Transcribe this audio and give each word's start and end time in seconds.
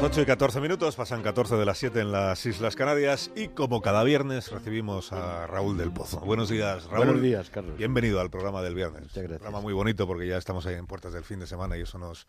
Las 0.00 0.12
8 0.12 0.22
y 0.22 0.24
14 0.24 0.60
minutos, 0.62 0.96
pasan 0.96 1.22
14 1.22 1.56
de 1.56 1.66
las 1.66 1.76
7 1.76 2.00
en 2.00 2.10
las 2.10 2.46
Islas 2.46 2.74
Canarias 2.74 3.30
y 3.36 3.48
como 3.48 3.82
cada 3.82 4.02
viernes 4.02 4.50
recibimos 4.50 5.12
a 5.12 5.46
Raúl 5.46 5.76
del 5.76 5.92
Pozo. 5.92 6.20
Buenos 6.20 6.48
días, 6.48 6.86
Raúl. 6.86 7.04
Buenos 7.04 7.22
días, 7.22 7.50
Carlos. 7.50 7.76
Bienvenido 7.76 8.18
al 8.18 8.30
programa 8.30 8.62
del 8.62 8.74
viernes. 8.74 9.02
Muchas 9.02 9.16
gracias. 9.16 9.32
Un 9.32 9.38
programa 9.40 9.60
muy 9.60 9.74
bonito 9.74 10.06
porque 10.06 10.26
ya 10.26 10.38
estamos 10.38 10.64
ahí 10.64 10.76
en 10.76 10.86
puertas 10.86 11.12
del 11.12 11.24
fin 11.24 11.38
de 11.38 11.46
semana 11.46 11.76
y 11.76 11.82
eso 11.82 11.98
nos 11.98 12.26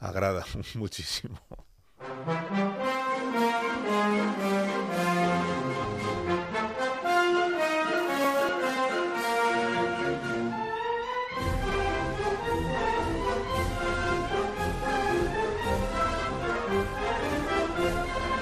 agrada 0.00 0.44
muchísimo. 0.74 1.38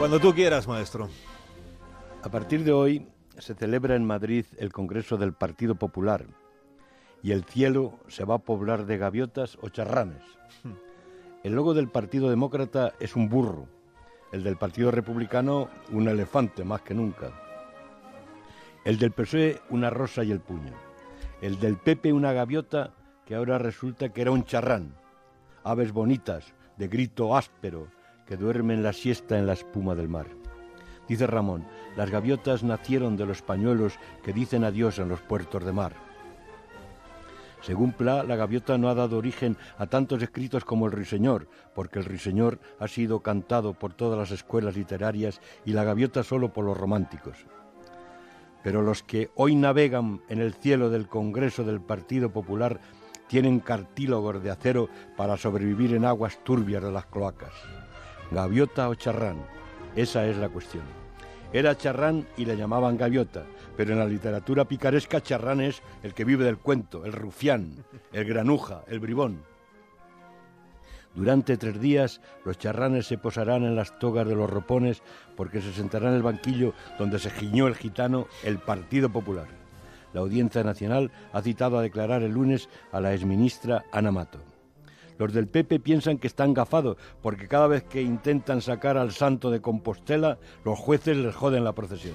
Cuando 0.00 0.18
tú 0.18 0.32
quieras, 0.32 0.66
maestro. 0.66 1.10
A 2.22 2.30
partir 2.30 2.64
de 2.64 2.72
hoy 2.72 3.06
se 3.36 3.52
celebra 3.52 3.96
en 3.96 4.06
Madrid 4.06 4.46
el 4.56 4.72
Congreso 4.72 5.18
del 5.18 5.34
Partido 5.34 5.74
Popular 5.74 6.24
y 7.22 7.32
el 7.32 7.44
cielo 7.44 7.98
se 8.08 8.24
va 8.24 8.36
a 8.36 8.38
poblar 8.38 8.86
de 8.86 8.96
gaviotas 8.96 9.58
o 9.60 9.68
charranes. 9.68 10.22
El 11.44 11.52
logo 11.52 11.74
del 11.74 11.88
Partido 11.88 12.30
Demócrata 12.30 12.94
es 12.98 13.14
un 13.14 13.28
burro, 13.28 13.66
el 14.32 14.42
del 14.42 14.56
Partido 14.56 14.90
Republicano 14.90 15.68
un 15.92 16.08
elefante 16.08 16.64
más 16.64 16.80
que 16.80 16.94
nunca, 16.94 17.32
el 18.86 18.98
del 18.98 19.12
PSOE 19.12 19.60
una 19.68 19.90
rosa 19.90 20.24
y 20.24 20.30
el 20.30 20.40
puño, 20.40 20.72
el 21.42 21.60
del 21.60 21.76
PP 21.76 22.14
una 22.14 22.32
gaviota 22.32 22.94
que 23.26 23.34
ahora 23.34 23.58
resulta 23.58 24.08
que 24.08 24.22
era 24.22 24.30
un 24.30 24.44
charrán, 24.44 24.94
aves 25.62 25.92
bonitas, 25.92 26.54
de 26.78 26.88
grito 26.88 27.36
áspero, 27.36 27.88
que 28.30 28.36
duermen 28.36 28.84
la 28.84 28.92
siesta 28.92 29.36
en 29.36 29.44
la 29.48 29.54
espuma 29.54 29.96
del 29.96 30.08
mar. 30.08 30.28
Dice 31.08 31.26
Ramón, 31.26 31.66
las 31.96 32.12
gaviotas 32.12 32.62
nacieron 32.62 33.16
de 33.16 33.26
los 33.26 33.42
pañuelos 33.42 33.94
que 34.22 34.32
dicen 34.32 34.62
adiós 34.62 35.00
en 35.00 35.08
los 35.08 35.20
puertos 35.20 35.64
de 35.64 35.72
mar. 35.72 35.94
Según 37.60 37.92
Pla, 37.92 38.22
la 38.22 38.36
gaviota 38.36 38.78
no 38.78 38.88
ha 38.88 38.94
dado 38.94 39.18
origen 39.18 39.56
a 39.78 39.86
tantos 39.86 40.22
escritos 40.22 40.64
como 40.64 40.86
el 40.86 40.92
Ruiseñor, 40.92 41.48
porque 41.74 41.98
el 41.98 42.04
Ruiseñor 42.04 42.60
ha 42.78 42.86
sido 42.86 43.18
cantado 43.18 43.74
por 43.74 43.94
todas 43.94 44.16
las 44.16 44.30
escuelas 44.30 44.76
literarias 44.76 45.40
y 45.64 45.72
la 45.72 45.82
gaviota 45.82 46.22
solo 46.22 46.52
por 46.52 46.64
los 46.64 46.78
románticos. 46.78 47.36
Pero 48.62 48.82
los 48.82 49.02
que 49.02 49.32
hoy 49.34 49.56
navegan 49.56 50.20
en 50.28 50.40
el 50.40 50.54
cielo 50.54 50.88
del 50.88 51.08
Congreso 51.08 51.64
del 51.64 51.80
Partido 51.80 52.30
Popular 52.30 52.80
tienen 53.26 53.58
cartílogos 53.58 54.40
de 54.40 54.50
acero 54.50 54.88
para 55.16 55.36
sobrevivir 55.36 55.94
en 55.94 56.04
aguas 56.04 56.38
turbias 56.44 56.84
de 56.84 56.92
las 56.92 57.06
cloacas. 57.06 57.79
Gaviota 58.30 58.88
o 58.88 58.94
charrán, 58.94 59.38
esa 59.96 60.26
es 60.26 60.36
la 60.36 60.48
cuestión. 60.48 60.84
Era 61.52 61.76
charrán 61.76 62.26
y 62.36 62.44
le 62.44 62.56
llamaban 62.56 62.96
gaviota, 62.96 63.44
pero 63.76 63.92
en 63.92 63.98
la 63.98 64.06
literatura 64.06 64.66
picaresca 64.66 65.20
charrán 65.20 65.60
es 65.60 65.82
el 66.04 66.14
que 66.14 66.24
vive 66.24 66.44
del 66.44 66.58
cuento, 66.58 67.04
el 67.04 67.12
rufián, 67.12 67.84
el 68.12 68.24
granuja, 68.24 68.84
el 68.86 69.00
bribón. 69.00 69.42
Durante 71.14 71.56
tres 71.56 71.80
días 71.80 72.20
los 72.44 72.56
charranes 72.56 73.06
se 73.06 73.18
posarán 73.18 73.64
en 73.64 73.74
las 73.74 73.98
togas 73.98 74.28
de 74.28 74.36
los 74.36 74.48
ropones 74.48 75.02
porque 75.36 75.60
se 75.60 75.72
sentarán 75.72 76.10
en 76.10 76.16
el 76.16 76.22
banquillo 76.22 76.72
donde 77.00 77.18
se 77.18 77.30
giñó 77.30 77.66
el 77.66 77.74
gitano 77.74 78.28
el 78.44 78.58
Partido 78.58 79.10
Popular. 79.10 79.48
La 80.12 80.20
Audiencia 80.20 80.62
Nacional 80.62 81.10
ha 81.32 81.42
citado 81.42 81.78
a 81.78 81.82
declarar 81.82 82.22
el 82.22 82.32
lunes 82.32 82.68
a 82.92 83.00
la 83.00 83.12
exministra 83.12 83.84
Ana 83.92 84.12
Mato. 84.12 84.38
Los 85.20 85.34
del 85.34 85.48
PP 85.48 85.80
piensan 85.80 86.16
que 86.16 86.28
están 86.28 86.54
gafados 86.54 86.96
porque 87.20 87.46
cada 87.46 87.66
vez 87.66 87.82
que 87.82 88.00
intentan 88.00 88.62
sacar 88.62 88.96
al 88.96 89.12
santo 89.12 89.50
de 89.50 89.60
Compostela, 89.60 90.38
los 90.64 90.78
jueces 90.78 91.14
les 91.14 91.34
joden 91.34 91.62
la 91.62 91.74
procesión. 91.74 92.14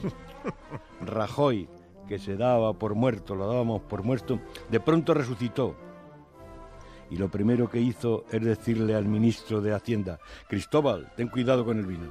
Rajoy, 1.02 1.70
que 2.08 2.18
se 2.18 2.36
daba 2.36 2.74
por 2.74 2.96
muerto, 2.96 3.36
lo 3.36 3.48
dábamos 3.48 3.84
por 3.84 4.02
muerto, 4.02 4.40
de 4.72 4.80
pronto 4.80 5.14
resucitó. 5.14 5.76
Y 7.12 7.18
lo 7.18 7.30
primero 7.30 7.70
que 7.70 7.80
hizo 7.80 8.26
es 8.32 8.44
decirle 8.44 8.96
al 8.96 9.06
ministro 9.06 9.62
de 9.62 9.76
Hacienda, 9.76 10.18
Cristóbal, 10.50 11.14
ten 11.16 11.28
cuidado 11.28 11.64
con 11.64 11.78
el 11.78 11.86
vino. 11.86 12.10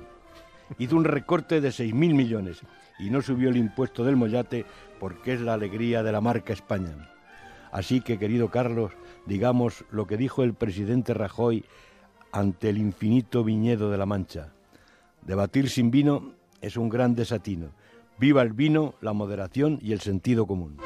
Hizo 0.79 0.95
un 0.95 1.05
recorte 1.05 1.61
de 1.61 1.71
6.000 1.71 1.93
millones 1.93 2.61
y 3.01 3.11
no 3.11 3.21
subió 3.21 3.49
el 3.49 3.57
impuesto 3.57 4.05
del 4.05 4.15
mollate 4.15 4.65
porque 5.01 5.33
es 5.33 5.41
la 5.41 5.55
alegría 5.55 6.05
de 6.05 6.13
la 6.13 6.21
marca 6.21 6.53
España. 6.53 7.14
Así 7.75 8.01
que, 8.01 8.21
querido 8.21 8.51
Carlos, 8.51 8.93
digamos 9.27 9.85
lo 9.91 10.07
que 10.07 10.17
dijo 10.17 10.45
el 10.45 10.55
presidente 10.55 11.13
Rajoy 11.13 11.65
ante 12.31 12.69
el 12.69 12.79
infinito 12.79 13.43
viñedo 13.43 13.91
de 13.91 13.99
la 13.99 14.07
Mancha. 14.07 14.53
Debatir 15.23 15.69
sin 15.69 15.91
vino 15.91 16.35
es 16.61 16.77
un 16.77 16.89
gran 16.89 17.17
desatino. 17.17 17.71
Viva 18.17 18.43
el 18.43 18.53
vino, 18.53 18.95
la 19.01 19.13
moderación 19.13 19.81
y 19.83 19.93
el 19.93 20.01
sentido 20.01 20.47
común. 20.47 20.77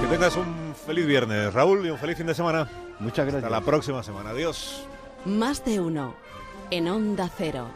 Que 0.00 0.06
tengas 0.08 0.36
un 0.36 0.74
feliz 0.74 1.06
viernes, 1.06 1.54
Raúl, 1.54 1.86
y 1.86 1.90
un 1.90 1.98
feliz 1.98 2.16
fin 2.16 2.26
de 2.26 2.34
semana. 2.34 2.68
Muchas 2.98 3.24
gracias. 3.24 3.44
Hasta 3.44 3.56
la 3.56 3.64
próxima 3.64 4.02
semana. 4.02 4.30
Adiós. 4.30 4.84
Más 5.24 5.64
de 5.64 5.78
uno. 5.78 6.16
En 6.72 6.88
Onda 6.88 7.30
Cero. 7.38 7.68